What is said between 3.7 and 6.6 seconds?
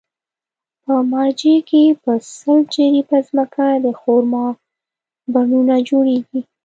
د خرما پڼونه جوړېږي.